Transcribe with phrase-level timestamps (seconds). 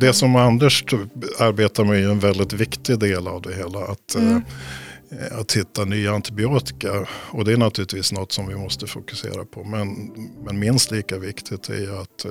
[0.00, 0.84] Det som Anders
[1.38, 3.78] arbetar med är en väldigt viktig del av det hela.
[3.78, 4.42] Att, mm.
[5.10, 7.06] eh, att hitta nya antibiotika.
[7.30, 9.64] Och det är naturligtvis något som vi måste fokusera på.
[9.64, 10.10] Men,
[10.44, 12.30] men minst lika viktigt är att eh,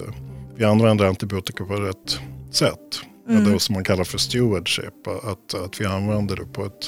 [0.56, 2.20] vi använder antibiotika på rätt
[2.52, 3.02] sätt.
[3.30, 3.52] Mm.
[3.52, 5.08] Det som man kallar för stewardship.
[5.24, 6.88] Att, att vi använder det på ett,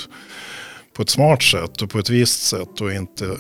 [0.94, 3.38] på ett smart sätt och på ett visst sätt och inte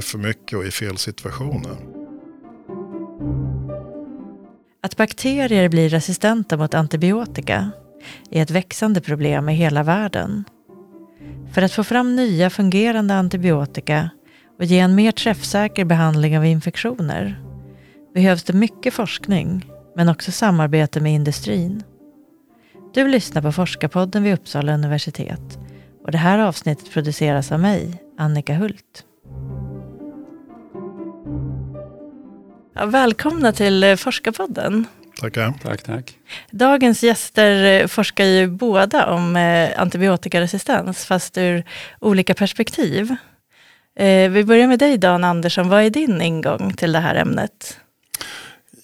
[0.00, 2.01] för mycket och i fel situationer.
[4.84, 7.70] Att bakterier blir resistenta mot antibiotika
[8.30, 10.44] är ett växande problem i hela världen.
[11.52, 14.10] För att få fram nya fungerande antibiotika
[14.58, 17.42] och ge en mer träffsäker behandling av infektioner
[18.14, 21.82] behövs det mycket forskning men också samarbete med industrin.
[22.94, 25.58] Du lyssnar på Forskarpodden vid Uppsala universitet
[26.04, 29.04] och det här avsnittet produceras av mig, Annika Hult.
[32.74, 34.86] Ja, välkomna till eh, Forskarpodden.
[35.20, 35.54] Tackar.
[35.62, 36.18] Tack, tack.
[36.50, 41.64] Dagens gäster eh, forskar ju båda om eh, antibiotikaresistens, fast ur
[42.00, 43.16] olika perspektiv.
[44.30, 47.76] Vi börjar med dig Dan Andersson, vad är din ingång till det här ämnet?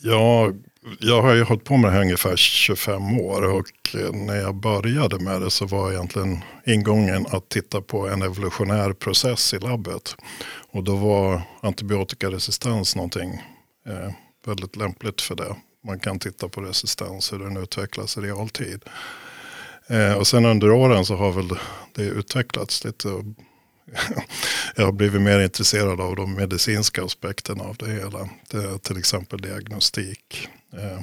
[0.02, 0.52] Ja,
[1.00, 5.18] jag har ju hållit på med det här ungefär 25 år och när jag började
[5.18, 10.16] med det så var egentligen ingången att titta på en evolutionär process i labbet.
[10.72, 13.42] Och då var antibiotikaresistens någonting
[13.88, 14.12] eh,
[14.46, 15.56] väldigt lämpligt för det.
[15.84, 18.84] Man kan titta på resistens, hur den utvecklas i realtid.
[19.86, 21.48] Eh, och sen under åren så har väl
[21.94, 23.08] det utvecklats lite.
[24.76, 28.28] jag har blivit mer intresserad av de medicinska aspekterna av det hela.
[28.50, 30.48] Det till exempel diagnostik.
[30.72, 31.00] Eh.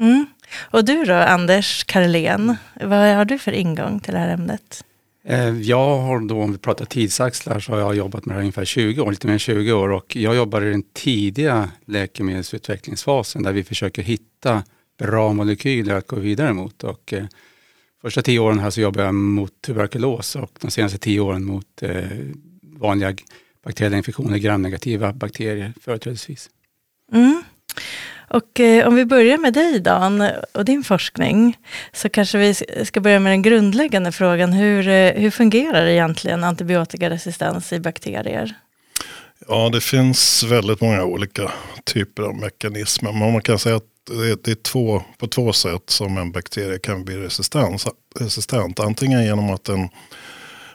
[0.00, 0.26] Mm.
[0.60, 4.84] Och du då, Anders Karlén, vad har du för ingång till det här ämnet?
[5.24, 8.40] Eh, jag har då, om vi pratar tidsaxlar, så har jag jobbat med det här
[8.40, 13.42] ungefär 20 år, lite mer än 20 år och jag jobbar i den tidiga läkemedelsutvecklingsfasen
[13.42, 14.62] där vi försöker hitta
[14.98, 16.84] bra molekyler att gå vidare mot.
[16.84, 17.24] Och, eh,
[18.02, 21.82] första tio åren här så jobbar jag mot tuberkulos och de senaste tio åren mot
[21.82, 22.04] eh,
[22.62, 23.14] vanliga
[23.64, 26.50] bakteriella infektioner, gramnegativa bakterier företrädesvis.
[27.12, 27.42] Mm.
[28.32, 31.58] Och eh, om vi börjar med dig Dan och din forskning,
[31.92, 32.54] så kanske vi
[32.84, 34.52] ska börja med den grundläggande frågan.
[34.52, 38.54] Hur, eh, hur fungerar egentligen antibiotikaresistens i bakterier?
[39.48, 41.52] Ja, det finns väldigt många olika
[41.84, 43.12] typer av mekanismer.
[43.12, 43.84] Men man kan säga att
[44.44, 47.84] det är två, på två sätt som en bakterie kan bli resistent.
[48.20, 48.80] resistent.
[48.80, 49.88] Antingen genom att den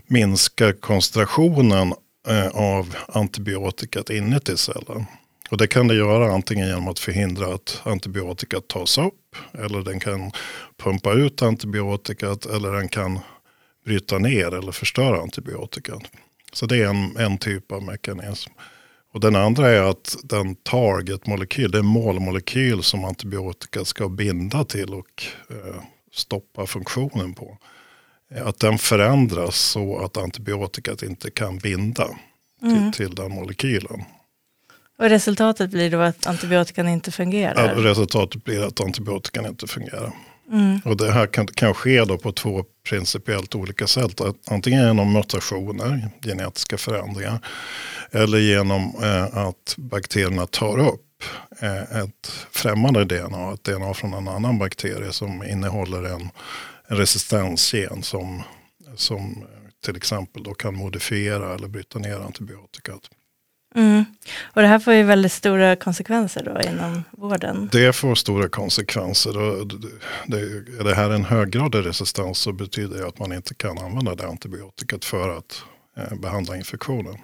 [0.07, 1.93] minskar koncentrationen
[2.27, 5.05] eh, av antibiotikat inuti cellen.
[5.49, 9.35] Och det kan det göra antingen genom att förhindra att antibiotika tas upp.
[9.53, 10.31] Eller den kan
[10.77, 12.45] pumpa ut antibiotikat.
[12.45, 13.19] Eller den kan
[13.85, 16.01] bryta ner eller förstöra antibiotikan.
[16.53, 18.51] Så det är en, en typ av mekanism.
[19.13, 25.23] Och den andra är att den targetmolekyl, den målmolekyl som antibiotika ska binda till och
[25.49, 25.81] eh,
[26.13, 27.57] stoppa funktionen på.
[28.45, 32.07] Att den förändras så att antibiotikat inte kan binda
[32.61, 32.91] mm.
[32.91, 34.03] till, till den molekylen.
[34.97, 37.75] Och resultatet blir då att antibiotikan inte fungerar?
[37.75, 40.13] Ja, resultatet blir att antibiotikan inte fungerar.
[40.51, 40.79] Mm.
[40.85, 44.21] Och det här kan, kan ske då på två principiellt olika sätt.
[44.47, 47.39] Antingen genom mutationer, genetiska förändringar.
[48.11, 51.23] Eller genom eh, att bakterierna tar upp
[51.59, 53.53] eh, ett främmande DNA.
[53.53, 56.29] Ett DNA från en annan bakterie som innehåller en,
[56.87, 58.43] en resistensgen som,
[58.95, 59.45] som
[59.85, 63.01] till exempel då kan modifiera eller bryta ner antibiotikat.
[63.77, 64.05] Mm.
[64.43, 67.69] Och det här får ju väldigt stora konsekvenser då inom vården.
[67.71, 69.31] Det får stora konsekvenser.
[70.27, 70.39] Det,
[70.79, 74.27] är det här en höggradig resistens så betyder det att man inte kan använda det
[74.27, 75.63] antibiotikat för att
[75.97, 77.17] eh, behandla infektionen.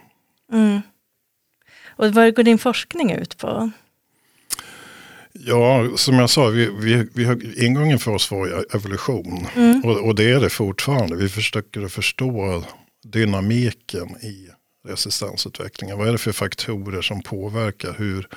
[0.52, 0.80] Mm.
[1.96, 3.70] Och vad går din forskning ut på?
[5.32, 9.46] Ja, som jag sa, vi, vi, vi har, ingången för oss var evolution.
[9.54, 9.82] Mm.
[9.84, 11.16] Och, och, det är det fortfarande.
[11.16, 12.64] Vi försöker förstå
[13.04, 14.48] dynamiken i
[14.84, 15.98] resistensutvecklingen?
[15.98, 18.28] Vad är det för faktorer som påverkar hur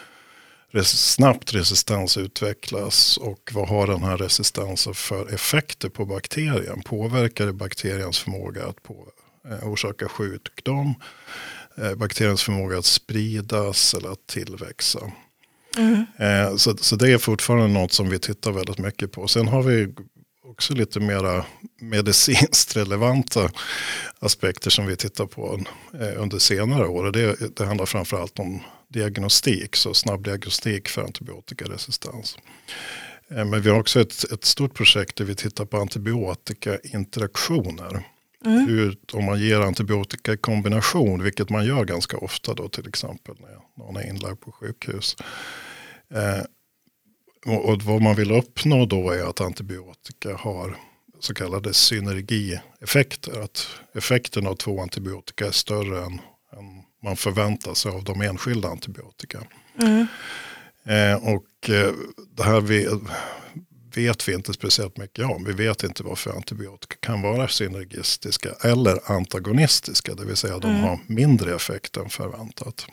[0.84, 6.82] snabbt resistens utvecklas och vad har den här resistensen för effekter på bakterien?
[6.82, 9.08] Påverkar det bakteriens förmåga att på,
[9.49, 10.94] eh, orsaka sjukdom?
[11.78, 15.11] Eh, bakteriens förmåga att spridas eller att tillväxa?
[15.78, 16.05] Mm.
[16.17, 19.28] Eh, så, så det är fortfarande något som vi tittar väldigt mycket på.
[19.28, 19.93] Sen har vi
[20.57, 21.45] också lite mera
[21.81, 23.51] medicinskt relevanta
[24.19, 25.59] aspekter som vi tittar på
[25.93, 27.11] eh, under senare år.
[27.11, 32.37] Det, det handlar framförallt om diagnostik, så snabb diagnostik för antibiotikaresistens.
[33.29, 38.03] Eh, men vi har också ett, ett stort projekt där vi tittar på antibiotikainteraktioner.
[38.45, 38.67] Mm.
[38.67, 43.35] Hur, om man ger antibiotika i kombination, vilket man gör ganska ofta då till exempel
[43.39, 45.15] när någon är inlagd på sjukhus.
[46.13, 46.41] Eh,
[47.47, 50.78] och, och vad man vill uppnå då är att antibiotika har
[51.20, 53.41] så kallade synergieffekter.
[53.41, 56.14] Att effekten av två antibiotika är större än,
[56.58, 59.40] än man förväntar sig av de enskilda antibiotika.
[59.82, 60.08] Mm.
[60.84, 61.94] Eh, och eh,
[62.35, 62.88] det här vi,
[63.96, 65.43] vet vi inte speciellt mycket om.
[65.43, 70.16] Vi vet inte varför antibiotika kan vara synergistiska eller antagonistiska.
[70.16, 72.85] Det vill säga de har mindre effekt än förväntat.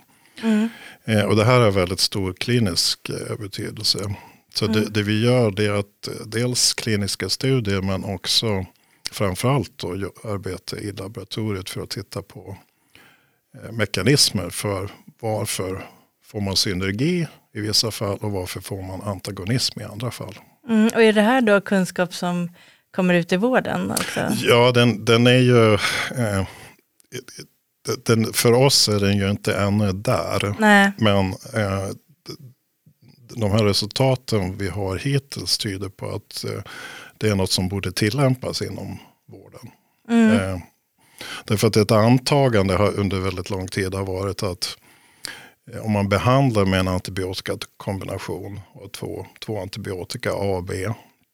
[0.43, 0.69] Mm.
[1.05, 4.15] Eh, och det här har väldigt stor klinisk eh, betydelse.
[4.55, 8.67] Så det, det vi gör det är att eh, dels kliniska studier men också
[9.11, 9.89] framförallt då
[10.25, 12.57] arbete i laboratoriet för att titta på
[13.55, 14.91] eh, mekanismer för
[15.21, 15.87] varför
[16.25, 20.35] får man synergi i vissa fall och varför får man antagonism i andra fall.
[20.69, 20.91] Mm.
[20.95, 22.51] Och är det här då kunskap som
[22.91, 24.21] kommer ut i vården också?
[24.37, 25.75] Ja, den, den är ju...
[26.25, 26.47] Eh,
[28.07, 30.55] den, för oss är den ju inte ännu där.
[30.59, 30.93] Nej.
[30.99, 31.89] Men eh,
[33.29, 36.63] de här resultaten vi har hittills tyder på att eh,
[37.19, 39.71] det är något som borde tillämpas inom vården.
[40.09, 40.33] Mm.
[40.33, 40.61] Eh,
[41.45, 44.77] därför att ett antagande har under väldigt lång tid har varit att
[45.73, 50.89] eh, om man behandlar med en antibiotikakombination och två, två antibiotika A och B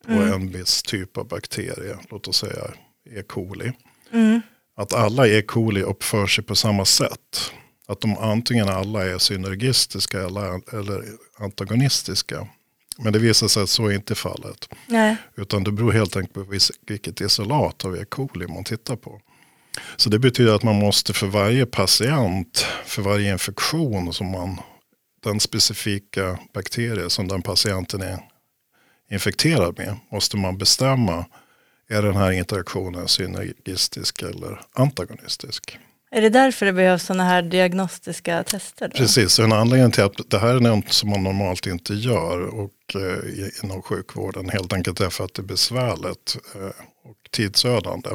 [0.06, 2.64] på en viss typ av bakterie, låt oss säga
[3.10, 3.22] E.
[3.22, 3.72] coli,
[4.12, 4.40] Mm.
[4.76, 5.42] att alla E.
[5.42, 7.52] coli uppför sig på samma sätt.
[7.90, 11.04] Att de antingen alla är synergistiska eller, eller
[11.38, 12.48] antagonistiska.
[12.98, 14.68] Men det visar sig att så är inte fallet.
[14.86, 15.16] Nej.
[15.36, 18.04] Utan det beror helt enkelt på vilket isolat av E.
[18.08, 19.20] coli man tittar på.
[19.96, 24.60] Så det betyder att man måste för varje patient, för varje infektion som man,
[25.24, 28.18] den specifika bakterie som den patienten är
[29.10, 31.24] infekterad med, måste man bestämma,
[31.88, 35.78] är den här interaktionen synergistisk eller antagonistisk?
[36.10, 38.88] Är det därför det behövs sådana här diagnostiska tester?
[38.88, 38.96] Då?
[38.96, 42.94] Precis, en anledning till att det här är något som man normalt inte gör och,
[42.94, 48.10] eh, inom sjukvården helt enkelt därför att det är besvärligt eh, och tidsödande.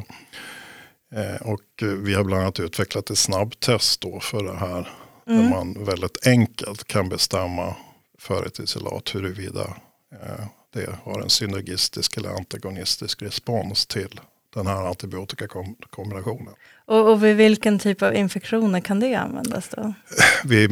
[1.16, 1.62] Eh, och
[2.04, 4.90] vi har bland annat utvecklat ett snabbtest då för det här.
[5.26, 7.76] Där man väldigt enkelt kan bestämma
[8.20, 9.78] för ett isolat huruvida
[10.12, 14.20] eh, det har en synergistisk eller antagonistisk respons till
[14.54, 16.54] den här antibiotikakombinationen.
[16.88, 19.94] Och, och vid vilken typ av infektioner kan det användas då?
[20.44, 20.72] vid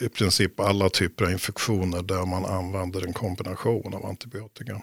[0.00, 4.80] i princip alla typer av infektioner där man använder en kombination av antibiotika.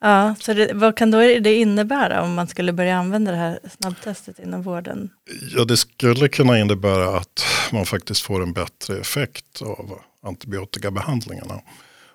[0.00, 3.58] Ja, så det, vad kan då det innebära om man skulle börja använda det här
[3.78, 5.10] snabbtestet inom vården?
[5.56, 11.60] Ja, det skulle kunna innebära att man faktiskt får en bättre effekt av antibiotikabehandlingarna.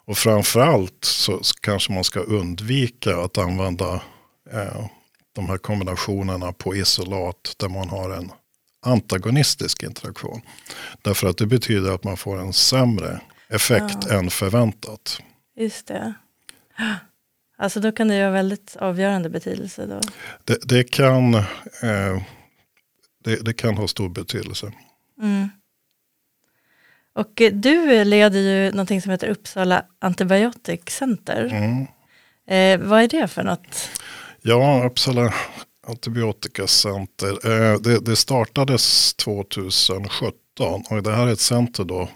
[0.05, 4.01] Och framförallt så kanske man ska undvika att använda
[4.51, 4.85] eh,
[5.39, 8.31] de här kombinationerna på isolat där man har en
[8.81, 10.41] antagonistisk interaktion.
[11.01, 15.21] Därför att det betyder att man får en sämre effekt än förväntat.
[15.55, 16.13] Just det.
[17.57, 20.01] Alltså då kan det ju ha väldigt avgörande betydelse då.
[20.43, 22.21] Det, det, kan, eh,
[23.23, 24.71] det, det kan ha stor betydelse.
[25.21, 25.49] Mm.
[27.13, 31.45] Och eh, du leder ju någonting som heter Uppsala Antibiotic Center.
[31.51, 31.87] Mm.
[32.47, 33.89] Eh, vad är det för något?
[34.41, 35.33] Ja, Uppsala
[35.87, 37.51] antibiotikacenter.
[37.51, 40.33] Eh, det, det startades 2017
[40.89, 42.09] och det här är ett center då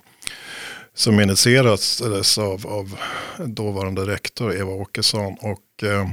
[0.94, 3.00] som initierades av, av
[3.46, 5.38] dåvarande rektor Eva Åkesson.
[5.42, 6.10] Och, eh,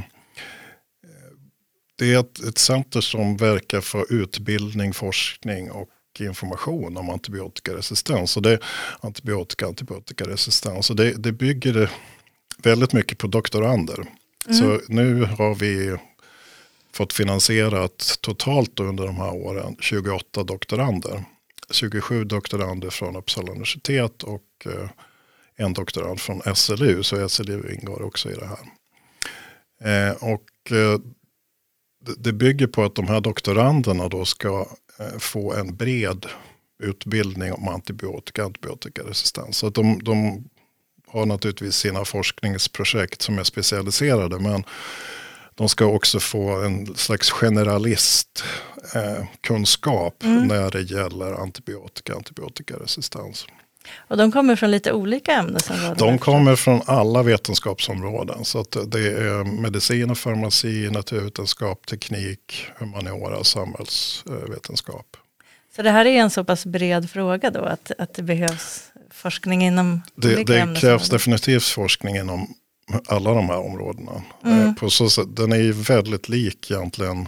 [1.99, 5.89] det är ett, ett center som verkar för utbildning, forskning och
[6.21, 8.37] information om antibiotikaresistens.
[8.37, 8.59] Och det
[9.01, 10.91] antibiotika, antibiotikaresistens.
[10.91, 11.91] Och det, det bygger
[12.63, 14.07] väldigt mycket på doktorander.
[14.49, 15.97] Så nu har vi
[16.93, 21.25] fått finansierat totalt under de här åren 28 doktorander.
[21.71, 24.91] 27 doktorander från Uppsala universitet och eh,
[25.57, 27.03] en doktorand från SLU.
[27.03, 28.59] Så SLU ingår också i det här.
[29.85, 31.01] Eh, och eh,
[32.19, 34.67] det, bygger på att de här doktoranderna då ska
[35.19, 36.27] få en bred
[36.83, 39.57] utbildning om antibiotika och antibiotikaresistens.
[39.57, 40.45] Så att de, de
[41.07, 44.39] har naturligtvis sina forskningsprojekt som är specialiserade.
[44.39, 44.65] Men
[45.55, 48.45] de ska också få en slags generalist
[48.95, 53.47] eh, kunskap när det gäller antibiotika, antibiotikaresistens.
[53.99, 55.97] Och de kommer från lite olika ämnesområden.
[55.99, 58.45] De kommer från alla vetenskapsområden.
[58.45, 65.17] Så att det är medicin och farmaci, naturvetenskap, teknik, humaniora, samhällsvetenskap.
[65.77, 69.65] Så det här är en så pass bred fråga då att, att det behövs forskning
[69.65, 72.55] inom Det, olika det krävs definitivt forskning inom
[73.07, 74.23] alla de här områdena.
[74.45, 74.67] Mm.
[74.67, 77.27] Eh, På så sätt, den är ju väldigt lik egentligen eh,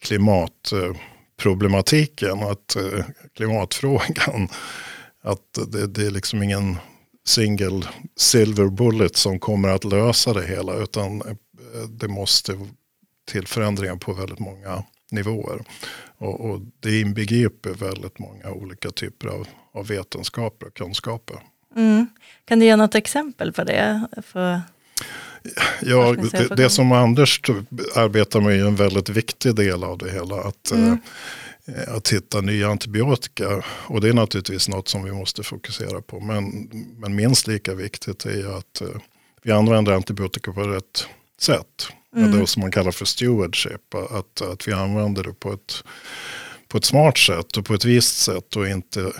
[0.00, 2.42] klimatproblematiken.
[2.42, 3.04] Att eh,
[3.36, 4.48] klimatfrågan,
[5.22, 6.76] att det, det är liksom ingen
[7.26, 7.82] single
[8.16, 10.74] silver bullet som kommer att lösa det hela.
[10.74, 11.22] Utan
[11.88, 12.58] det måste
[13.30, 15.64] till förändringar på väldigt många nivåer.
[16.18, 21.40] Och, och det inbegriper väldigt många olika typer av, av vetenskaper och kunskaper.
[21.76, 22.06] Mm.
[22.44, 24.06] Kan du ge något exempel på det?
[24.22, 24.60] För
[25.82, 27.40] ja, det, det, som Anders
[27.94, 30.36] arbetar med är en väldigt viktig del av det hela.
[30.36, 30.98] Att, mm.
[31.66, 33.62] eh, att hitta nya antibiotika.
[33.66, 36.20] Och det är naturligtvis något som vi måste fokusera på.
[36.20, 38.88] Men, men minst lika viktigt är att eh,
[39.42, 41.06] vi använder antibiotika på rätt
[41.40, 41.88] sätt.
[42.16, 42.40] Mm.
[42.40, 43.94] Det som man kallar för stewardship.
[44.10, 45.84] Att, att vi använder det på ett,
[46.72, 49.12] på ett smart sätt och på ett visst sätt och inte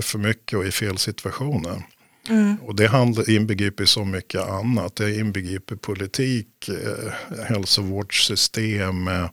[0.00, 1.82] för mycket och i fel situationer.
[2.28, 2.56] Mm.
[2.66, 4.96] Och det handlar, inbegriper så mycket annat.
[4.96, 9.30] Det inbegriper politik, eh, hälsovårdssystem, eh,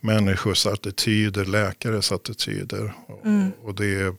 [0.00, 2.94] människors attityder, läkares attityder.
[3.24, 3.52] Mm.
[3.62, 4.14] Och, och det är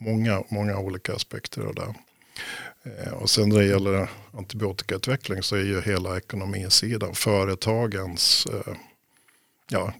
[0.00, 1.94] många, många olika aspekter av det.
[2.84, 8.74] Eh, och sen när det gäller antibiotikautveckling så är ju hela ekonomisidan, företagens eh,
[9.70, 9.92] ja,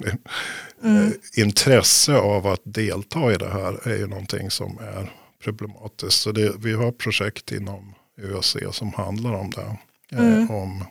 [0.82, 1.06] mm.
[1.06, 1.12] Eh,
[1.42, 5.12] intresse av att delta i det här är ju någonting som är
[5.44, 6.20] problematiskt.
[6.20, 9.76] Så det, vi har projekt inom UAC som handlar om det.
[10.12, 10.50] Mm.
[10.50, 10.84] om,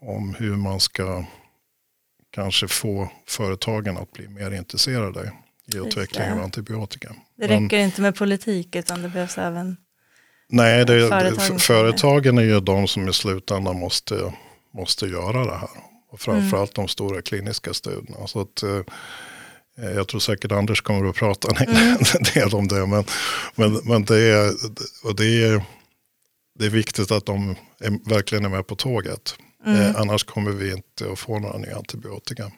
[0.00, 1.24] om hur man ska
[2.30, 5.32] kanske få företagen att bli mer intresserade
[5.74, 7.14] i utveckling av antibiotika.
[7.36, 9.76] Det räcker Men, inte med politik utan det behövs även
[10.48, 14.32] Nej, det, företagen, företagen är ju de som i slutändan måste,
[14.72, 15.68] måste göra det här.
[16.14, 16.86] Och framförallt mm.
[16.86, 18.26] de stora kliniska studierna.
[18.26, 18.80] Så att, eh,
[19.94, 21.96] jag tror säkert Anders kommer att prata en mm.
[22.34, 22.86] del om det.
[22.86, 23.04] Men,
[23.54, 24.50] men, men det, är,
[25.04, 25.62] och det, är,
[26.58, 29.36] det är viktigt att de är, verkligen är med på tåget.
[29.66, 29.80] Mm.
[29.80, 32.50] Eh, annars kommer vi inte att få några nya antibiotika.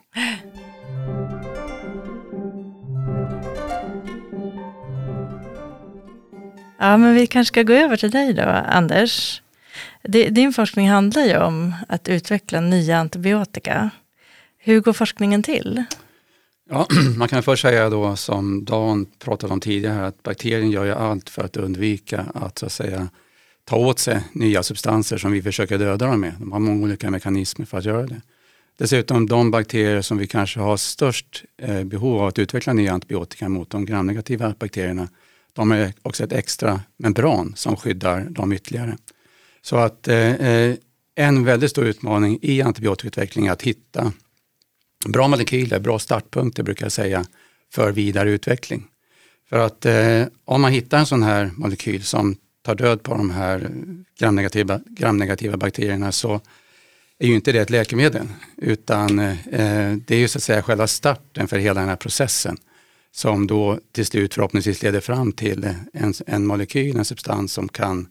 [6.78, 9.42] Ja, men vi kanske ska gå över till dig då, Anders.
[10.30, 13.90] Din forskning handlar ju om att utveckla nya antibiotika.
[14.58, 15.84] Hur går forskningen till?
[16.70, 20.92] Ja, man kan först säga då som Dan pratade om tidigare att bakterien gör ju
[20.92, 23.08] allt för att undvika att så att säga
[23.64, 26.34] ta åt sig nya substanser som vi försöker döda dem med.
[26.38, 28.20] De har många olika mekanismer för att göra det.
[28.78, 33.48] Dessutom de bakterier som vi kanske har störst eh, behov av att utveckla nya antibiotika
[33.48, 35.08] mot, de gramnegativa bakterierna,
[35.52, 38.96] de är också ett extra membran som skyddar dem ytterligare.
[39.66, 40.76] Så att eh, eh,
[41.14, 44.12] en väldigt stor utmaning i antibiotikautveckling är att hitta
[45.06, 47.26] bra molekyler, bra startpunkter brukar jag säga,
[47.72, 48.86] för vidare utveckling.
[49.48, 53.30] För att eh, om man hittar en sån här molekyl som tar död på de
[53.30, 53.70] här
[54.18, 56.40] gramnegativa, gramnegativa bakterierna så
[57.18, 59.36] är ju inte det ett läkemedel utan eh,
[60.06, 62.56] det är ju så att säga själva starten för hela den här processen
[63.12, 68.08] som då till slut förhoppningsvis leder fram till en, en molekyl, en substans som kan,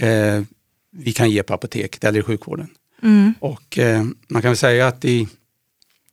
[0.00, 0.42] eh,
[0.90, 2.68] vi kan ge på apoteket eller i sjukvården.
[3.02, 3.34] Mm.
[3.40, 5.28] Och eh, man kan väl säga att i,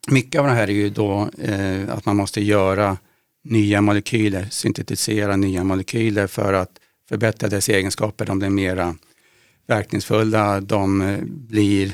[0.08, 2.98] mycket av det här är ju då eh, att man måste göra
[3.44, 6.80] nya molekyler, syntetisera nya molekyler för att
[7.10, 8.26] förbättra dess egenskaper.
[8.26, 8.96] De blir mera
[9.68, 11.94] verkningsfulla, de eh, blir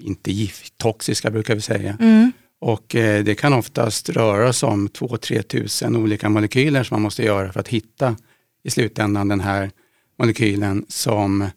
[0.00, 1.96] inte gift, toxiska brukar vi säga.
[2.00, 2.32] Mm.
[2.60, 7.22] Och eh, det kan oftast röra sig om 2-3 tusen olika molekyler som man måste
[7.22, 8.16] göra för att hitta
[8.64, 9.70] i slutändan den här
[10.18, 11.48] molekylen som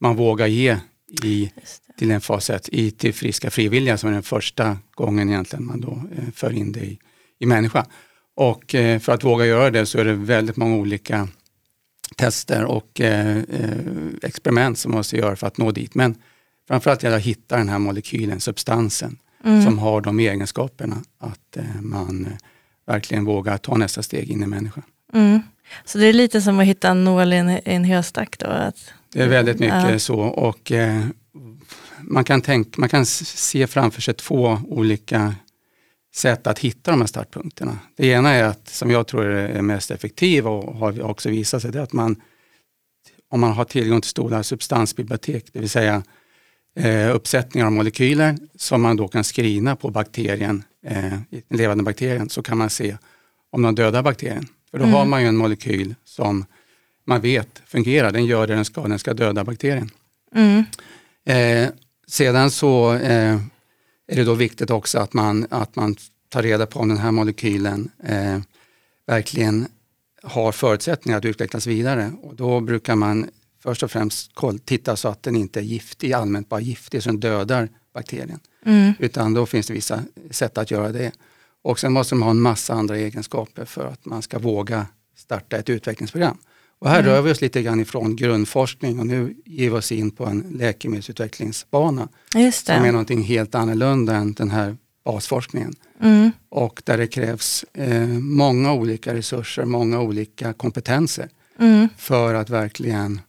[0.00, 0.78] man vågar ge
[1.22, 1.52] i,
[1.98, 5.80] till en fas 1, i till friska frivilliga som är den första gången egentligen man
[5.80, 6.98] då eh, för in det i,
[7.38, 7.86] i människa.
[8.36, 11.28] Och eh, för att våga göra det så är det väldigt många olika
[12.16, 13.76] tester och eh, eh
[14.22, 15.94] experiment som man måste göra för att nå dit.
[15.94, 16.14] Men
[16.68, 19.64] framförallt gäller det att hitta den här molekylen, substansen mm.
[19.64, 22.32] som har de egenskaperna att eh, man eh,
[22.86, 24.84] verkligen vågar ta nästa steg in i människan.
[25.12, 25.42] Mm.
[25.84, 28.46] Så det är lite som att hitta en nål i en, en höstack då?
[28.46, 29.98] Att, det är väldigt mycket ja.
[29.98, 31.04] så och eh,
[32.00, 35.34] man, kan tänka, man kan se framför sig två olika
[36.14, 37.78] sätt att hitta de här startpunkterna.
[37.96, 41.72] Det ena är att, som jag tror är mest effektiv och har också visat sig,
[41.72, 42.16] det är att man
[43.30, 46.02] om man har tillgång till stora substansbibliotek, det vill säga
[46.76, 52.28] eh, uppsättningar av molekyler som man då kan screena på bakterien, eh, den levande bakterien,
[52.28, 52.96] så kan man se
[53.52, 54.46] om de dödar bakterien.
[54.70, 54.94] För då mm.
[54.94, 56.44] har man ju en molekyl som
[57.10, 59.90] man vet fungerar, den gör det den ska, den ska döda bakterien.
[60.34, 60.64] Mm.
[61.24, 61.70] Eh,
[62.06, 63.34] sedan så eh,
[64.06, 65.96] är det då viktigt också att man, att man
[66.28, 68.38] tar reda på om den här molekylen eh,
[69.06, 69.66] verkligen
[70.22, 72.12] har förutsättningar att utvecklas vidare.
[72.22, 73.30] Och då brukar man
[73.62, 74.30] först och främst
[74.64, 78.40] titta så att den inte är giftig, allmänt bara giftig, så den dödar bakterien.
[78.64, 78.92] Mm.
[78.98, 81.12] Utan då finns det vissa sätt att göra det.
[81.62, 84.86] Och sen måste man ha en massa andra egenskaper för att man ska våga
[85.16, 86.38] starta ett utvecklingsprogram.
[86.80, 90.10] Och här rör vi oss lite grann ifrån grundforskning och nu ger vi oss in
[90.10, 92.08] på en läkemedelsutvecklingsbana.
[92.34, 92.92] Just Som är det.
[92.92, 95.74] någonting helt annorlunda än den här basforskningen.
[96.00, 96.30] Mm.
[96.48, 101.88] Och där det krävs eh, många olika resurser, många olika kompetenser Mm.
[101.96, 103.20] för att verkligen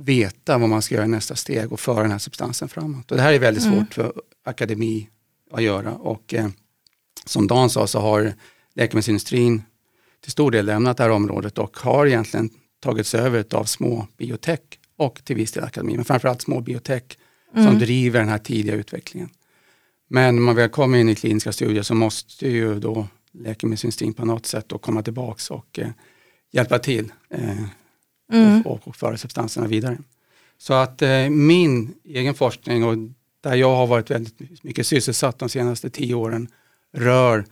[0.00, 3.10] veta vad man ska göra i nästa steg och föra den här substansen framåt.
[3.10, 3.78] Och det här är väldigt Mm.
[3.78, 4.12] svårt för
[4.44, 5.08] akademi
[5.52, 6.48] att göra och eh,
[7.24, 8.32] som Dan sa så har
[8.74, 9.62] läkemedelsindustrin
[10.26, 14.60] till stor del lämnat det här området och har egentligen tagits över av små biotech
[14.96, 17.02] och till viss del akademi, men framförallt små biotech
[17.52, 17.78] som Mm.
[17.78, 19.28] driver den här tidiga utvecklingen.
[20.08, 24.24] Men när man väl kommer in i kliniska studier så måste ju då läkemedelsindustrin på
[24.24, 25.88] något sätt då komma tillbaks och eh,
[26.52, 27.58] hjälpa till eh,
[28.32, 28.62] Mm.
[28.62, 29.98] och, och, och föra substanserna vidare.
[30.58, 32.96] Så att eh, min egen forskning och
[33.40, 36.48] där jag har varit väldigt mycket sysselsatt de senaste tio åren
[36.92, 37.44] rör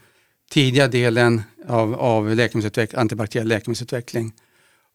[0.51, 4.33] tidiga delen av, av läkemedelsutveck- antibakteriell läkemedelsutveckling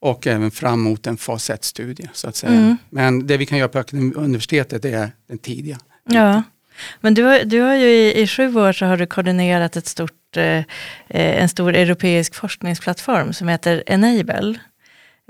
[0.01, 2.09] och även fram mot en fas 1-studie.
[2.13, 2.53] Så att säga.
[2.53, 2.77] Mm.
[2.89, 3.83] Men det vi kan göra på
[4.15, 5.77] universitetet är den tidiga.
[6.03, 6.43] Ja,
[7.01, 9.87] men du har, du har ju i, i sju år så har du koordinerat ett
[9.87, 10.63] stort, eh, eh,
[11.07, 14.59] en stor europeisk forskningsplattform som heter Enable.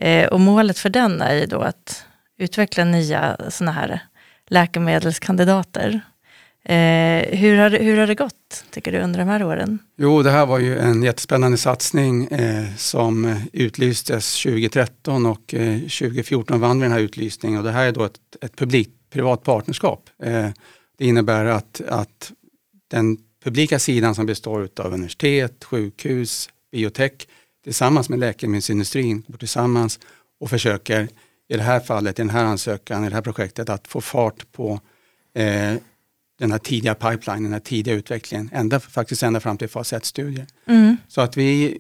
[0.01, 2.05] Eh, och målet för den är ju då att
[2.38, 3.99] utveckla nya sådana här
[4.47, 6.01] läkemedelskandidater.
[6.65, 9.79] Eh, hur, har, det- hur har det gått, tycker du, under de här åren?
[9.97, 16.59] Jo, det här var ju en jättespännande satsning eh, som utlystes 2013 och eh, 2014
[16.59, 20.09] vann vi den här utlysningen och det här är då ett, ett publik-privat partnerskap.
[20.23, 20.47] Eh,
[20.97, 22.31] det innebär att, att
[22.91, 27.11] den publika sidan som består av universitet, sjukhus, biotech
[27.63, 29.99] tillsammans med läkemedelsindustrin går tillsammans
[30.39, 31.07] och försöker
[31.49, 34.51] i det här fallet, i den här ansökan, i det här projektet att få fart
[34.51, 34.79] på
[35.35, 35.73] eh,
[36.39, 40.48] den här tidiga pipelinen, den här tidiga utvecklingen, ända, faktiskt ända fram till fas 1-studier.
[40.67, 40.98] Mm.
[41.08, 41.77] Så att vi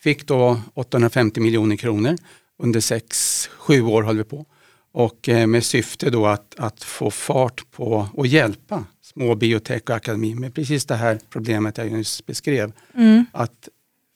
[0.00, 2.16] fick då 850 miljoner kronor
[2.58, 4.46] under sex, sju år höll vi på.
[4.92, 9.96] Och eh, med syfte då att, att få fart på och hjälpa små biotech och
[9.96, 12.72] akademi med precis det här problemet jag nyss beskrev.
[12.94, 13.24] Mm.
[13.32, 13.68] Att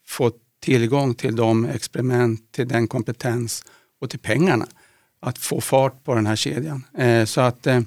[0.06, 3.64] få tillgång till de experiment, till den kompetens
[4.00, 4.66] och till pengarna.
[5.20, 6.84] Att få fart på den här kedjan.
[6.98, 7.80] Eh, så att eh,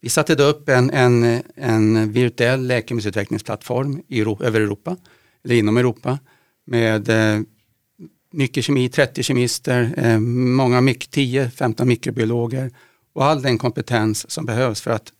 [0.00, 4.96] vi satte då upp en, en, en virtuell läkemedelsutvecklingsplattform i, över Europa,
[5.44, 6.18] eller inom Europa,
[6.66, 7.40] med eh,
[8.32, 12.70] mycket kemi, 30 kemister, eh, många, mik- 10-15 mikrobiologer
[13.14, 15.12] och all den kompetens som behövs för att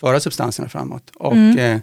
[0.00, 1.10] föra substanserna framåt.
[1.14, 1.58] Och, Mm.
[1.58, 1.80] eh,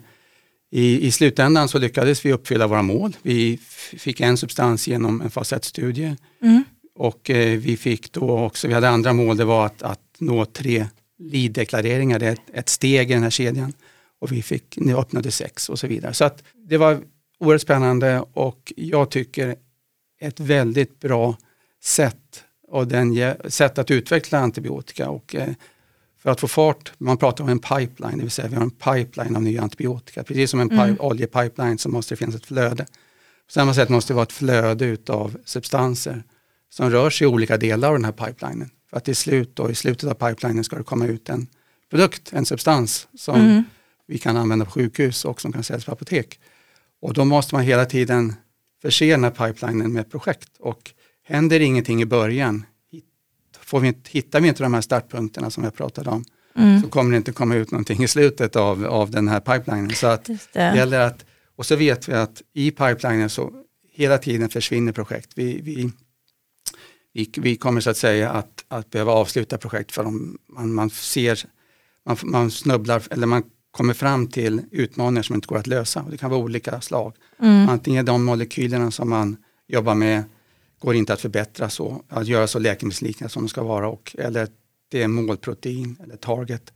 [0.72, 3.16] i, I slutändan så lyckades vi uppfylla våra mål.
[3.22, 3.58] Vi
[3.98, 6.64] fick en substans genom en fas 1-studie Mm.
[6.96, 10.46] och eh, vi fick då också, vi hade andra mål, det var att, att nå
[10.46, 10.86] tre
[11.32, 13.74] lead-deklareringar, det är ett, ett steg i den här kedjan.
[14.20, 16.14] Och vi fick, nu öppnade sex och så vidare.
[16.14, 17.02] Så att det var
[17.40, 19.56] oerhört spännande och jag tycker
[20.20, 21.38] ett väldigt bra
[21.84, 25.10] sätt, och den, sätt att utveckla antibiotika.
[25.10, 25.50] Och, eh,
[26.20, 28.72] för att få fart, man pratar om en pipeline, det vill säga vi har en
[28.72, 30.24] pipeline av nya antibiotika.
[30.24, 30.96] Precis som en Mm.
[31.00, 32.86] oljepipeline så måste det finnas ett flöde.
[33.46, 36.24] På samma sätt måste det vara ett flöde utav substanser
[36.70, 38.70] som rör sig i olika delar av den här pipelinen.
[38.94, 41.48] För att till slut då, i slutet av pipelinen ska det komma ut en
[41.90, 43.64] produkt, en substans som Mm.
[44.08, 46.40] vi kan använda på sjukhus och som kan säljas på apotek.
[47.02, 48.36] Och då måste man hela tiden
[48.82, 50.92] förse den här pipelinen med projekt och
[51.24, 52.66] händer ingenting i början,
[53.60, 56.26] får vi, inte- hittar vi inte de här startpunkterna som jag pratade om,
[56.56, 56.82] Mm.
[56.82, 59.90] så kommer det inte komma ut någonting i slutet av, av den här pipelinen.
[59.96, 60.76] Så att Just det det.
[60.78, 61.26] gäller att,
[61.56, 63.52] och så vet vi att i pipelinen så
[63.94, 65.32] hela tiden försvinner projekt.
[65.36, 65.92] Vi, vi,
[67.14, 70.90] vi, vi kommer så att säga att, att behöva avsluta projekt för om man, man
[70.90, 71.46] ser,
[72.06, 76.02] man, man snubblar eller man kommer fram till utmaningar som inte går att lösa.
[76.02, 77.16] Och det kan vara olika slag.
[77.40, 77.70] Mm.
[77.70, 80.24] Antingen de molekylerna som man jobbar med
[80.80, 84.48] går inte att förbättra så, att göra så läkemedelsliknande som de ska vara och, eller
[84.92, 86.74] det är målprotein eller target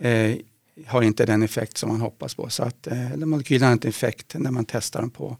[0.00, 0.36] eh,
[0.86, 2.48] har inte den effekt som man hoppas på.
[2.48, 5.36] Så att, eh, eller molekylerna har inte effekt när man testar dem på,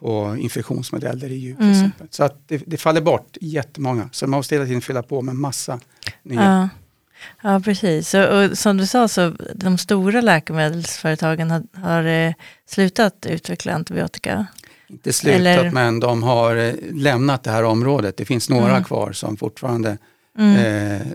[0.00, 1.54] på infektionsmodeller i djur.
[1.54, 1.72] till Mm.
[1.78, 2.06] exempel.
[2.10, 4.08] Så att det, det faller bort jättemånga.
[4.12, 5.80] Så man måste hela tiden fylla på med massa
[6.22, 6.42] nya.
[6.42, 6.68] Ja.
[7.42, 8.14] ja, precis.
[8.14, 12.32] Och, och som du sa så de stora läkemedelsföretagen har, har eh,
[12.68, 14.46] slutat utveckla antibiotika.
[14.88, 18.16] Inte slutat Eller- men de har eh, lämnat det här området.
[18.16, 18.84] Det finns några Mm.
[18.84, 19.98] kvar som fortfarande
[20.38, 20.56] Mm.
[21.00, 21.06] eh,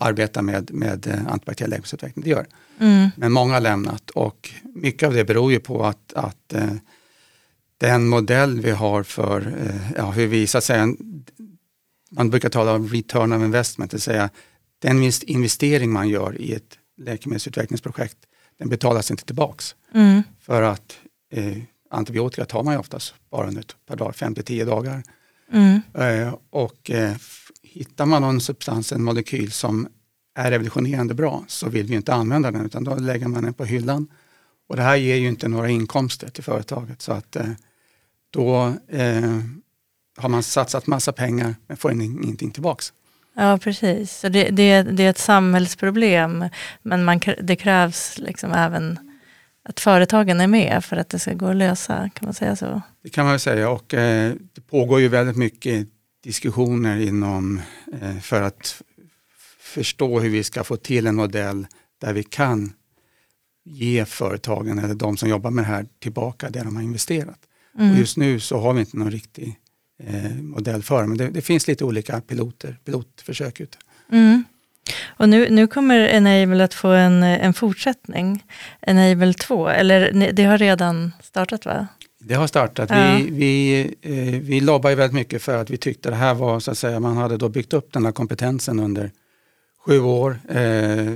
[0.00, 2.24] arbetar med, med eh, antibakteriell läkemedelsutveckling.
[2.24, 2.46] Det gör.
[2.80, 3.10] Mm.
[3.16, 6.54] Men många har lämnat och mycket av det beror ju på att, att
[7.84, 10.94] den modell vi har för eh, ja, hur vi så att säga,
[12.10, 14.30] man brukar tala om return of investment, det vill säga
[14.78, 18.16] den invest- investering man gör i ett läkemedelsutvecklingsprojekt,
[18.58, 19.74] den betalas inte tillbaks.
[19.94, 20.22] Mm.
[20.40, 20.98] För att
[21.32, 21.56] eh,
[21.90, 25.02] antibiotika tar man ju oftast bara under ett par dagar, 5-10 dagar.
[25.52, 25.80] Mm.
[25.94, 27.12] Eh, och eh,
[27.62, 29.88] hittar man någon substans, en molekyl som
[30.34, 33.64] är revolutionerande bra så vill vi inte använda den utan då lägger man den på
[33.64, 34.08] hyllan.
[34.68, 37.46] Och det här ger ju inte några inkomster till företaget så att eh,
[38.34, 39.38] då eh,
[40.16, 42.92] har man satsat massa pengar men får in- ingenting tillbaks.
[43.36, 44.18] Ja, precis.
[44.18, 46.44] Så det, det, det är ett samhällsproblem,
[46.82, 48.98] men man, det krävs liksom även
[49.68, 52.82] att företagen är med för att det ska gå att lösa, kan man säga så?
[53.02, 55.88] Det kan man väl säga och eh, det pågår ju väldigt mycket
[56.24, 57.60] diskussioner inom
[58.00, 58.82] eh, för att
[59.60, 61.66] förstå hur vi ska få till en modell
[62.00, 62.72] där vi kan
[63.64, 67.38] ge företagen eller de som jobbar med det här tillbaka det de har investerat.
[67.74, 67.98] Och Mm.
[67.98, 69.58] just nu så har vi inte någon riktig
[70.02, 73.78] eh, modell för det, men det, det finns lite olika piloter, pilotförsök ute.
[74.12, 74.44] Mm.
[75.06, 78.44] Och nu, nu kommer Enable att få en, en fortsättning,
[78.80, 81.86] Enable 2, eller det har redan startat va?
[82.18, 82.90] Det har startat.
[82.90, 83.16] Ja.
[83.16, 86.60] Vi, vi, eh, vi lobbar ju väldigt mycket för att vi tyckte det här var
[86.60, 89.10] så att säga, man hade då byggt upp den här kompetensen under
[89.86, 90.38] sju år.
[90.48, 91.12] Eh,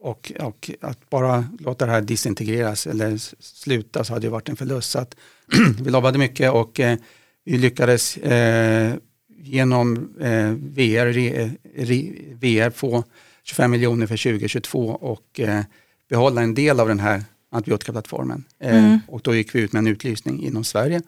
[0.00, 4.56] och, och att bara låta det här disintegreras eller sluta så hade ju varit en
[4.56, 4.90] förlust.
[4.90, 5.16] Så att
[5.82, 6.98] vi lobbade mycket och eh,
[7.44, 8.94] vi lyckades eh,
[9.36, 13.04] genom eh, VR, re, re, VR få
[13.42, 15.64] 25 miljoner för 2022 och eh,
[16.08, 18.44] behålla en del av den här antibiotikaplattformen.
[18.60, 18.98] Eh, Mm.
[19.08, 21.02] Och då gick vi ut med en utlysning inom Sverige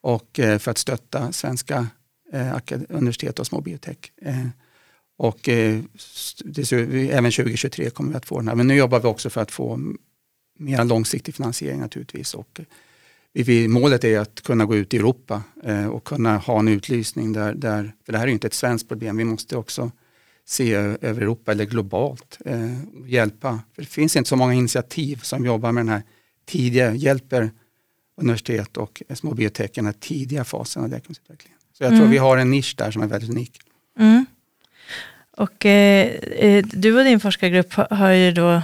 [0.00, 1.86] och eh, för att stötta svenska
[2.32, 2.56] eh,
[2.88, 4.12] universitet och små biotech.
[4.22, 4.46] Eh,
[5.18, 5.80] och eh,
[7.10, 8.54] även 2023 kommer vi att få den här.
[8.54, 9.80] Men nu jobbar vi också för att få
[10.58, 12.34] mer långsiktig finansiering naturligtvis.
[12.34, 12.64] Och, eh,
[13.32, 17.32] vi, målet är att kunna gå ut i Europa eh, och kunna ha en utlysning
[17.32, 19.90] där, där, för det här är ju inte ett svenskt problem, vi måste också
[20.44, 23.60] se över Europa eller globalt eh, och hjälpa.
[23.74, 26.02] För det finns inte så många initiativ som jobbar med den här
[26.46, 27.50] tidiga, hjälper
[28.16, 31.58] universitet och små biotech i den här tidiga fasen av läkemedelsutvecklingen.
[31.78, 32.10] Så jag tror Mm.
[32.10, 33.60] vi har en nisch där som är väldigt unik.
[33.98, 34.26] Mm.
[35.36, 38.62] Och eh, eh, du och din forskargrupp har ju då,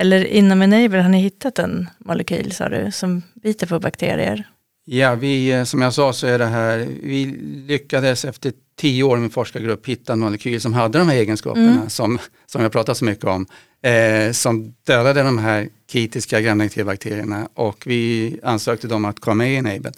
[0.00, 4.44] eller inom Enable har ni hittat en molekyl sa du, som biter på bakterier.
[4.84, 7.26] Ja, vi, eh, som jag sa så är det här, vi
[7.68, 11.88] lyckades efter tio år med forskargrupp hitta en molekyl som hade de här egenskaperna Mm.
[11.90, 13.46] som, som jag pratat så mycket om,
[13.82, 19.56] eh, som dödade de här kritiska gramnektirbakterierna och vi ansökte dem att komma med i
[19.56, 19.92] Enable.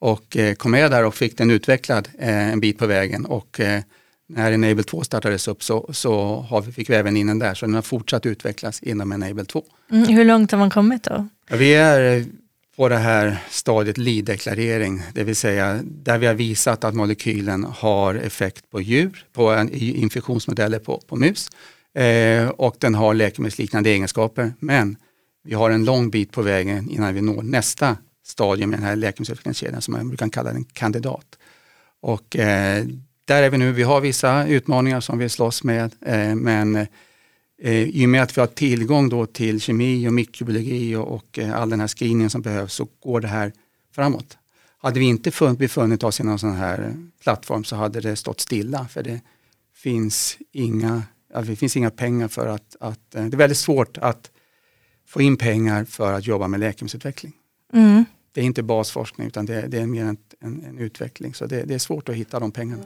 [0.00, 3.60] Och eh, kom med där och fick den utvecklad eh, en bit på vägen och
[3.60, 3.82] eh,
[4.28, 7.54] när Enable 2 startades upp så, så har vi, fick vi även in den där
[7.54, 9.64] så den har fortsatt utvecklas inom Enable 2.
[9.90, 10.08] Mm.
[10.08, 11.28] Hur långt har man kommit då?
[11.50, 12.24] Ja, Vi är
[12.76, 18.14] på det här stadiet lead-deklarering, det vill säga där vi har visat att molekylen har
[18.14, 21.50] effekt på djur, på en, infektionsmodeller på, på mus
[21.94, 24.52] eh, och den har läkemedelsliknande egenskaper.
[24.58, 24.96] Men
[25.44, 28.96] vi har en lång bit på vägen innan vi når nästa stadium i den här
[28.96, 31.38] läkemedelsutvecklingskedjan som man brukar kalla en kandidat.
[32.02, 32.84] Och eh,
[33.26, 36.76] där är vi nu, vi har vissa utmaningar som vi slåss med eh, men
[37.62, 41.38] eh, i och med att vi har tillgång då till kemi och mikrobiologi och, och
[41.38, 43.52] eh, all den här screeningen som behövs så går det här
[43.94, 44.38] framåt.
[44.78, 48.88] Hade vi inte befunnit oss i någon sån här plattform så hade det stått stilla
[48.88, 49.20] för det
[49.74, 53.98] finns inga, ja, det finns inga pengar för att, att eh, det är väldigt svårt
[53.98, 54.30] att
[55.06, 57.32] få in pengar för att jobba med läkemedelsutveckling.
[57.72, 58.04] Mm.
[58.36, 61.62] Det är inte basforskning utan det, det är mer en, en, en utveckling så det,
[61.62, 62.82] det är svårt att hitta de pengarna.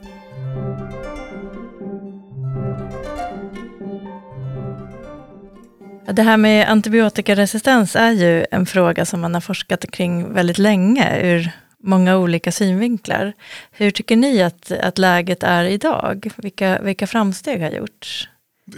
[6.13, 11.21] Det här med antibiotikaresistens är ju en fråga som man har forskat kring väldigt länge
[11.23, 13.33] ur många olika synvinklar.
[13.71, 16.33] Hur tycker ni att, att läget är idag?
[16.37, 18.29] Vilka, vilka framsteg har gjorts?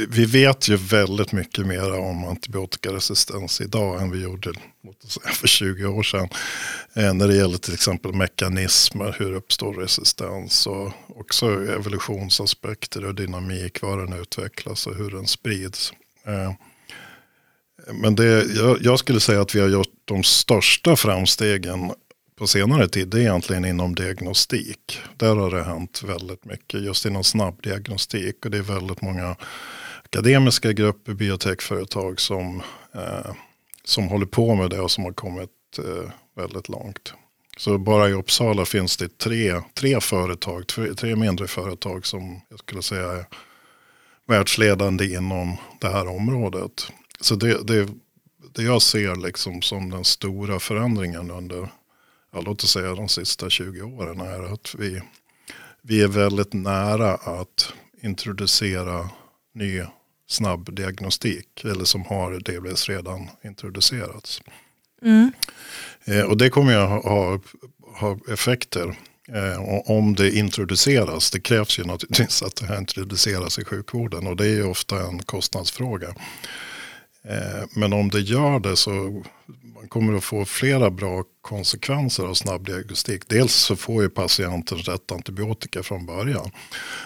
[0.08, 4.52] Vi- vet ju väldigt mycket mer om antibiotikaresistens idag än vi gjorde
[5.34, 6.28] för 20 år sedan.
[6.94, 13.82] Eh, när det gäller till exempel mekanismer, hur uppstår resistens och också evolutionsaspekter och dynamik,
[13.82, 15.92] var den utvecklas och hur den sprids.
[16.26, 16.52] Eh,
[17.92, 18.44] men det,
[18.80, 21.92] jag skulle säga att vi har gjort de största framstegen
[22.38, 24.98] på senare tid, det är egentligen inom diagnostik.
[25.16, 28.44] Där har det hänt väldigt mycket, just inom snabbdiagnostik.
[28.44, 29.36] Och det är väldigt många
[30.12, 32.62] akademiska grupper, biotechföretag som,
[32.94, 33.32] eh,
[33.84, 37.14] som håller på med det och som har kommit eh, väldigt långt.
[37.56, 42.58] Så bara i Uppsala finns det tre, tre företag, tre, tre mindre företag som jag
[42.58, 43.24] skulle säga är
[44.26, 46.92] världsledande inom det här området.
[47.20, 47.88] Så det, det,
[48.54, 51.68] det jag ser liksom som den stora förändringen under,
[52.32, 55.02] ja, låt oss säga de sista 20 åren är att vi,
[55.82, 57.72] vi är väldigt nära att
[58.02, 59.10] introducera
[59.54, 59.82] ny
[60.32, 61.64] snabb diagnostik.
[61.64, 64.42] Eller som har delvis redan introducerats.
[65.02, 65.32] Mm.
[66.04, 67.40] Eh, och det kommer ha, ha,
[68.00, 68.98] ha effekter.
[69.28, 74.36] Eh, om det introduceras, det krävs ju naturligtvis att det här introduceras i sjukvården och
[74.36, 76.14] det är ju ofta en kostnadsfråga.
[77.28, 79.22] Eh, men om det gör det så
[79.82, 83.28] man kommer att få flera bra konsekvenser av snabbdiagnostik.
[83.28, 86.50] Dels så får ju patienten rätt antibiotika från början.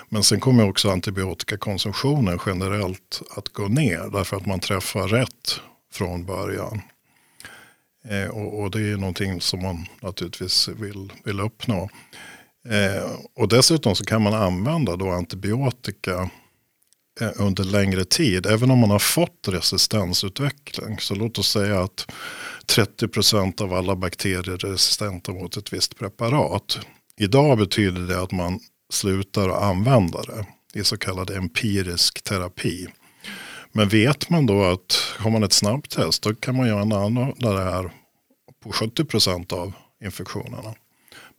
[0.09, 5.61] Men sen kommer också antibiotikakonsumtionen generellt att gå ner därför att man träffar rätt
[5.93, 6.81] från början.
[8.09, 11.89] Eh, och, det är någonting som man naturligtvis vill, vill uppnå.
[12.69, 16.31] Eh, och dessutom så kan man använda då antibiotika
[17.21, 18.47] Eh, under längre tid.
[18.47, 20.99] Även om man har fått resistensutveckling.
[20.99, 22.07] Så låt oss säga att
[22.67, 26.79] 30% av alla bakterier är resistenta mot ett visst preparat.
[27.21, 28.61] Idag betyder det att man
[28.93, 30.47] slutar att använda det
[30.81, 32.87] i så kallad empirisk terapi.
[33.73, 37.65] Men vet man då att har man ett snabbtest då kan man gärna använda det
[37.65, 37.91] här
[38.63, 39.73] på 70% av
[40.05, 40.75] infektionerna.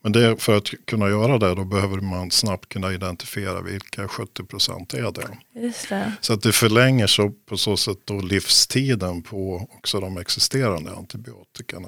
[0.08, 4.96] Men det, för att kunna göra det då behöver man snabbt kunna identifiera vilka 70%
[4.96, 5.62] är det.
[5.62, 6.14] Just det.
[6.22, 11.88] Så att det förlänger så på så sätt då livstiden på också de existerande antibiotikerna.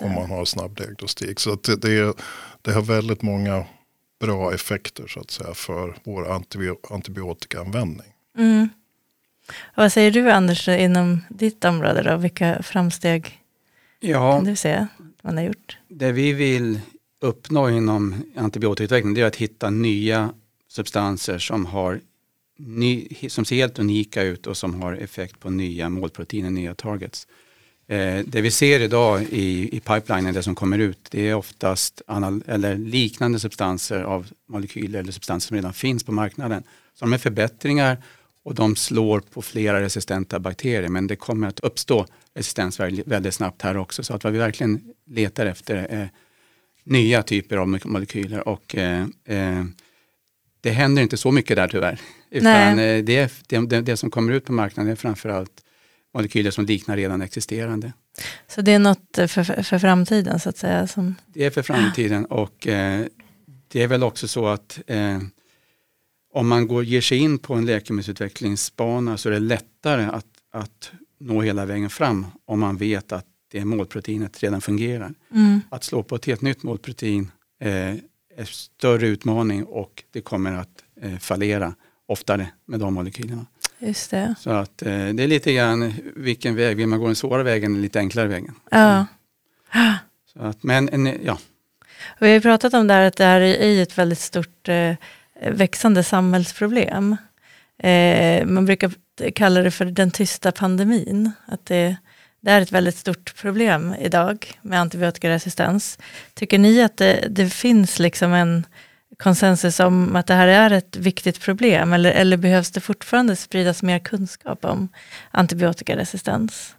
[0.00, 1.40] Om man har snabbdiagnostik.
[1.40, 2.16] Så att det, det,
[2.62, 3.64] det har väldigt många
[4.20, 6.32] bra effekter så att säga för vår
[6.90, 8.12] antibiotikaanvändning.
[8.38, 8.68] Mm.
[9.74, 12.16] Vad säger du Anders inom ditt område då?
[12.16, 13.40] Vilka framsteg
[14.00, 14.86] ja, kan du se
[15.22, 15.78] man har gjort?
[15.88, 16.80] Det vi vill
[17.24, 20.34] uppnå inom antibiotikautveckling det är att hitta nya
[20.68, 22.00] substanser som, har
[22.58, 27.26] ny, som ser helt unika ut och som har effekt på nya målproteiner, nya targets.
[27.86, 32.02] Eh, det vi ser idag i, i pipelinen, det som kommer ut, det är oftast
[32.06, 36.62] anal, eller liknande substanser av molekyler eller substanser som redan finns på marknaden.
[36.94, 38.02] Så de är förbättringar
[38.42, 43.62] och de slår på flera resistenta bakterier men det kommer att uppstå resistens väldigt snabbt
[43.62, 44.02] här också.
[44.02, 46.10] Så att vad vi verkligen letar efter är
[46.84, 49.64] nya typer av molekyler och eh, eh,
[50.60, 52.00] det händer inte så mycket där tyvärr.
[52.30, 55.64] Utan eh, det, det, det, som kommer ut på marknaden är framförallt
[56.14, 57.92] molekyler som liknar redan existerande.
[58.48, 60.86] Så det är något för, för framtiden så att säga?
[60.86, 61.14] Som...
[61.26, 63.06] Det är för framtiden och eh,
[63.68, 65.18] det är väl också så att eh,
[66.32, 70.92] om man går, ger sig in på en läkemedelsutvecklingsbana så är det lättare att, att
[71.20, 75.14] nå hela vägen fram om man vet att det målproteinet redan fungerar.
[75.32, 75.60] Mm.
[75.68, 77.94] Att slå på ett helt nytt målprotein eh,
[78.36, 81.74] är större utmaning och det kommer att eh, fallera
[82.06, 83.46] oftare med de molekylerna.
[83.78, 84.34] Just det.
[84.38, 87.72] Så att eh, det är lite grann vilken väg, vill man gå den svåra vägen
[87.72, 88.54] eller lite enklare vägen?
[88.70, 89.06] Ja.
[89.74, 89.94] Mm.
[90.32, 91.38] Så att, men en, ja.
[92.18, 94.94] Vi har pratat om det här att det här är ett väldigt stort eh,
[95.50, 97.16] växande samhällsproblem.
[97.78, 98.92] Eh, man brukar
[99.34, 101.30] kalla det för den tysta pandemin.
[101.46, 101.96] Att det,
[102.44, 105.98] det är ett väldigt stort problem idag med antibiotikaresistens.
[106.34, 108.66] Tycker ni att det, det, finns liksom en
[109.18, 113.82] konsensus om att det här är ett viktigt problem eller, eller behövs det fortfarande spridas
[113.82, 114.88] mer kunskap om
[115.30, 116.74] antibiotikaresistens?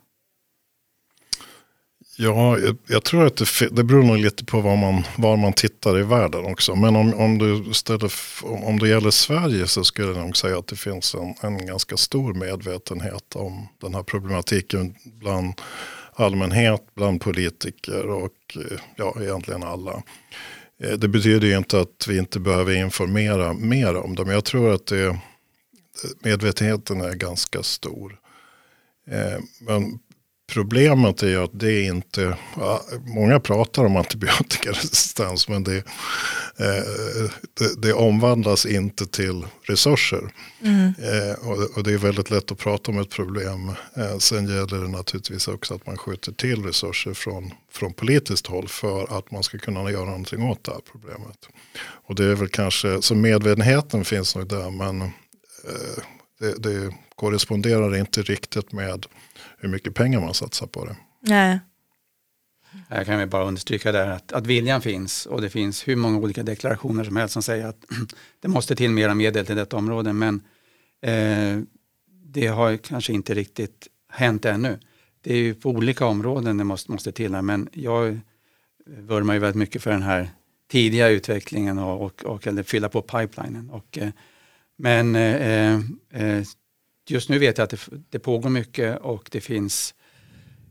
[2.17, 5.53] Ja, jag, jag, tror att det, det beror nog lite på var man, var man
[5.53, 6.75] tittar i världen också.
[6.75, 8.11] Men om, om, du ställer,
[8.43, 11.97] om det gäller Sverige så skulle jag nog säga att det finns en, en ganska
[11.97, 15.61] stor medvetenhet om den här problematiken bland
[16.13, 20.03] allmänhet, bland politiker och eh, ja, egentligen alla.
[20.83, 24.45] Eh, det betyder ju inte att vi inte behöver informera mer om det, men jag
[24.45, 25.15] tror att det, eh,
[26.19, 28.19] medvetenheten är ganska stor.
[29.59, 29.99] Men
[30.47, 35.77] Problemet är ju att det inte, ja, många pratar om antibiotikaresistens men det,
[36.57, 40.33] eh, det, det, omvandlas inte till resurser.
[40.61, 40.93] Mm.
[40.97, 43.69] Eh, och, det är väldigt lätt att prata om ett problem.
[43.95, 48.67] Eh, sen gäller det naturligtvis också att man skjuter till resurser från, från politiskt håll
[48.67, 51.49] för att man ska kunna göra någonting åt det här problemet.
[51.77, 55.11] Och det är väl kanske, så medvetenheten finns nog där men
[56.39, 59.05] det, det korresponderar inte riktigt med
[59.65, 60.95] hur mycket pengar man satsar på det.
[61.19, 61.59] Nej.
[62.89, 66.17] Jag kan väl bara understryka där att, att viljan finns och det finns hur många
[66.17, 67.85] olika deklarationer som helst som säger att
[68.39, 70.41] det måste till mera medel till detta område men
[71.01, 71.59] eh,
[72.25, 74.79] det har kanske inte riktigt hänt ännu.
[75.21, 78.19] Det är ju på olika områden det måste, måste till men jag
[78.85, 80.29] vurmar ju väldigt mycket för den här
[80.71, 83.69] tidiga utvecklingen och, och, och eller fylla på pipelinen.
[83.69, 84.09] Och, eh,
[84.77, 85.79] men eh,
[86.11, 86.43] eh,
[87.11, 89.93] just nu vet jag att det, det pågår mycket och det finns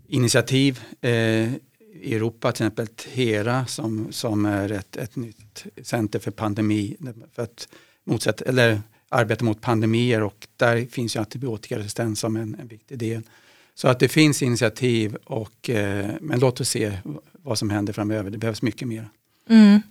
[0.09, 1.55] initiativ eh,
[2.03, 6.97] i Europa, till exempel HERA som, som är ett, ett nytt center för pandemi,
[7.35, 7.69] för att
[8.05, 13.23] motsätta, eller arbeta mot pandemier och där finns ju antibiotikaresistens som en, en viktig del.
[13.75, 16.93] Så att det finns initiativ, och, eh, men låt oss se
[17.33, 18.31] vad som händer framöver.
[18.31, 19.09] Det behövs mycket mer.
[19.49, 19.83] Mm.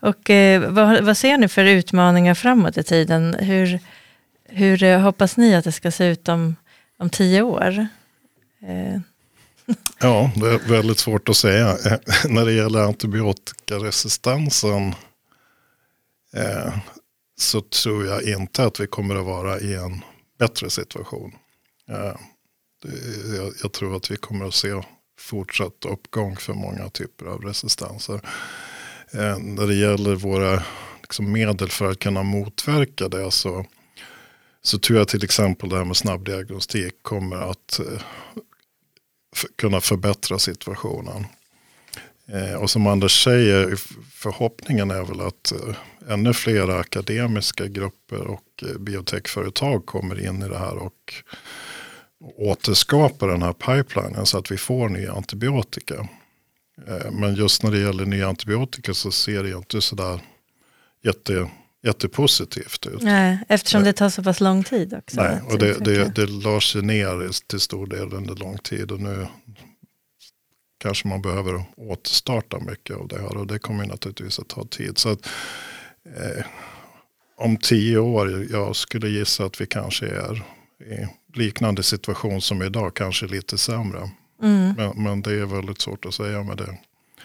[0.00, 3.34] Och eh, vad, vad ser ni för utmaningar framåt i tiden?
[3.34, 3.80] Hur,
[4.48, 6.56] hur eh, hoppas ni att det ska se ut om,
[6.98, 7.86] om tio år?
[8.62, 9.00] Eh,
[10.00, 11.68] Ja, det är väldigt svårt att säga.
[11.86, 14.94] Eh, när det gäller antibiotikaresistensen
[16.34, 16.74] eh,
[17.38, 20.00] så tror jag inte att vi kommer att vara i en
[20.38, 21.32] bättre situation.
[21.88, 22.14] Eh,
[22.82, 24.82] det- jag, jag tror att vi kommer att se
[25.20, 28.20] fortsatt uppgång för många typer av resistenser.
[29.12, 30.62] Eh, när det gäller våra
[31.02, 33.66] liksom, medel för att kunna motverka det så,
[34.62, 38.02] så tror jag till exempel det här med snabbdiagnostik kommer att eh,
[39.56, 41.26] kunna förbättra situationen.
[42.26, 43.76] Eh, och som Anders säger,
[44.12, 45.76] förhoppningen är väl att eh,
[46.12, 51.14] ännu fler akademiska grupper och biotechföretag kommer in i det här och
[52.36, 56.08] återskapar den här pipelinen så att vi får nya antibiotika.
[57.10, 60.20] Men just när det gäller nya antibiotika så ser det inte sådär
[61.04, 61.50] jätte,
[61.82, 63.02] jättepositivt ut.
[63.02, 63.92] nej, eftersom Nej.
[63.92, 65.22] det tar så pass lång tid också.
[65.22, 68.92] Nej, och det, det, det la sig ner till stor del under lång tid.
[68.92, 69.26] Och nu
[70.78, 73.36] kanske man behöver återstarta mycket av det här.
[73.36, 74.98] Och det kommer naturligtvis att ta tid.
[74.98, 75.28] Så att,
[76.16, 76.44] eh,
[77.36, 80.42] om tio år, jag skulle gissa att vi kanske är
[80.80, 82.94] i liknande situation som idag.
[82.94, 84.10] Kanske lite sämre.
[84.42, 86.78] Mm, Men, men det är väldigt svårt att säga med det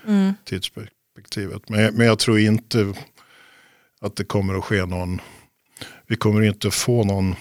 [0.08, 1.70] mm, tidsperspektivet.
[1.70, 2.94] Men, men jag tror inte
[4.04, 5.22] att det kommer att ske någon,
[6.08, 7.36] vi kommer inte få någon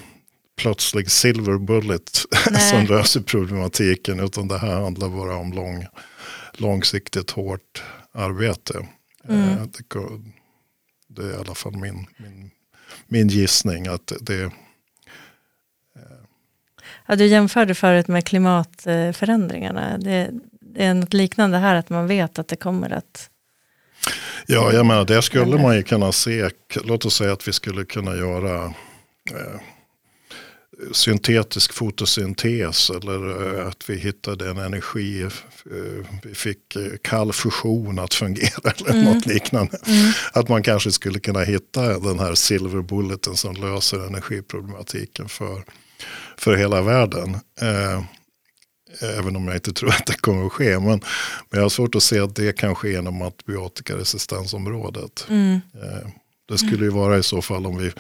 [0.57, 2.11] plötslig silver bullet
[2.71, 4.21] som löser problematiken.
[4.21, 5.87] Utan det här handlar bara om lång,
[6.53, 8.89] långsiktigt hårt arbete.
[9.29, 9.49] Mm.
[9.49, 12.51] Eh, Det, det är i alla fall min, min,
[13.07, 14.51] min gissning att det,
[17.07, 19.99] Ja, du jämförde förut med klimatförändringarna.
[19.99, 23.31] Det, det är något liknande här, att man vet att det kommer att...
[24.47, 26.51] Ja, jag menar, det skulle man ju kunna se.
[26.85, 28.65] Låt oss säga att vi skulle kunna göra
[29.31, 29.61] eh,
[30.93, 35.31] syntetisk fotosyntes eller eh, att vi hittade en energi, eh,
[36.23, 39.79] vi fick eh, kall fusion att fungera eller något liknande.
[40.33, 45.65] Att man kanske skulle kunna hitta den här silver bulleten som löser energiproblematiken för,
[46.37, 47.37] för hela världen.
[49.01, 50.79] Även om jag inte tror att det kommer att ske.
[50.79, 51.01] Men, men
[51.51, 55.27] jag har svårt att se att det kan ske inom antibiotikaresistensområdet.
[55.29, 56.09] Mm, Eh,
[56.49, 57.93] Det skulle ju vara i så fall om vi,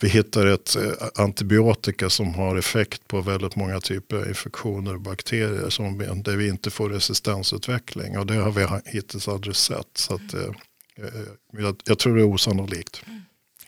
[0.00, 0.82] vi hittar ett eh,
[1.24, 5.70] antibiotika som har effekt på väldigt många typer av infektioner och bakterier.
[5.70, 8.18] Som vi, där vi inte får resistensutveckling.
[8.18, 9.88] Och det har vi hittills aldrig sett.
[9.94, 10.40] Så att, eh,
[11.52, 13.02] jag, jag tror det är osannolikt.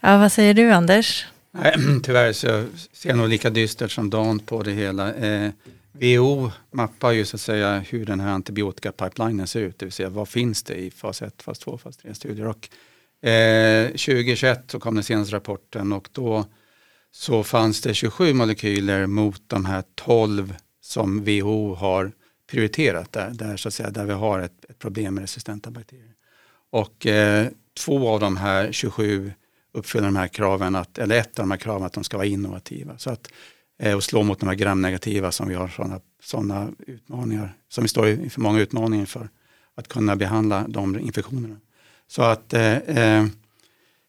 [0.01, 1.27] Ja, vad säger du Anders?
[1.51, 5.15] Nej, tyvärr så ser jag nog lika dystert som Dan på det hela.
[5.15, 5.51] Eh,
[5.93, 10.09] WHO mappar ju så att säga hur den här antibiotikapipelinen ser ut, det vill säga
[10.09, 12.47] vad finns det i fas 1, fas 2, fas 3 studier.
[12.47, 12.69] Och,
[13.29, 16.47] eh, 2021 så kom den senaste rapporten och då
[17.11, 22.13] så fanns det 27 molekyler mot de här 12 som WHO har
[22.51, 26.13] prioriterat där, där, så att säga, där vi har ett, ett problem med resistenta bakterier.
[26.71, 27.49] Och eh,
[27.85, 29.33] två av de här 27
[29.73, 32.27] uppfyller de här kraven, att, eller ett av de här kraven att de ska vara
[32.27, 32.99] innovativa.
[32.99, 33.29] Så att,
[33.79, 37.89] eh, och slå mot de här gramnegativa som vi har sådana såna utmaningar, som vi
[37.89, 39.29] står inför många utmaningar för
[39.75, 41.57] att kunna behandla de infektionerna.
[42.07, 43.27] Så att eh, eh,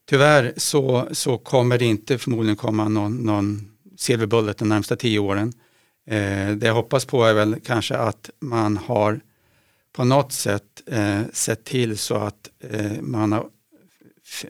[0.10, 5.20] tyvärr så, så kommer det inte förmodligen komma någon, någon silver bullet de närmsta tio
[5.20, 5.54] åren.
[6.08, 9.20] Eh, det jag hoppas på är väl kanske att man har
[9.94, 13.46] på något sätt eh, sett till så att eh, man har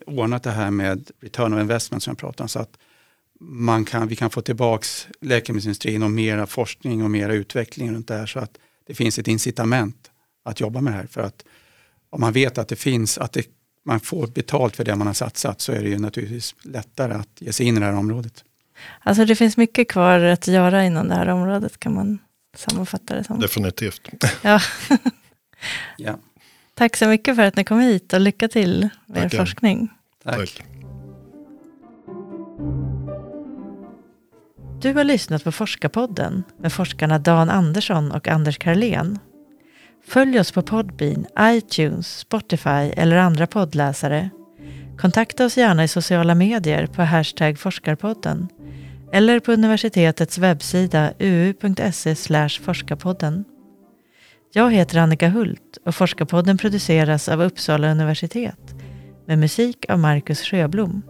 [0.06, 2.50] ordnat det här med return of investment som jag pratade om.
[2.50, 2.78] Så att
[3.46, 8.14] man kan, vi kan få tillbaks läkemedelsindustrin och mera forskning och mera utveckling runt det
[8.14, 10.12] här så att det finns ett incitament
[10.46, 11.08] att jobba med det här.
[11.08, 11.46] För att
[12.10, 13.46] om man vet att det finns, att det,
[13.86, 17.30] man får betalt för det man har satsat så är det ju naturligtvis lättare att
[17.40, 18.44] ge sig in i det här området.
[19.00, 22.20] Alltså det finns mycket kvar att göra inom det här området kan man
[22.56, 23.40] sammanfatta det som.
[23.40, 24.10] Definitivt.
[24.42, 24.60] Ja.
[25.98, 26.20] Ja,
[26.74, 29.38] Tack så mycket för att ni kom hit och lycka till med er Tackar.
[29.38, 29.90] forskning.
[30.24, 30.38] tack.
[30.38, 30.73] Tack.
[34.84, 39.20] Du har lyssnat på Forskarpodden med forskarna Dan Andersson och Anders Karlén.
[40.08, 44.30] Följ oss på Podbean, iTunes, Spotify eller andra poddläsare.
[44.98, 48.48] Kontakta oss gärna i sociala medier på hashtag forskarpodden
[49.14, 52.16] eller på universitetets webbsida uu.se
[52.62, 53.46] forskarpodden.
[54.54, 58.76] Jag heter Annika Hult och Forskarpodden produceras av Uppsala universitet
[59.26, 61.02] med musik av Marcus Sjöblom.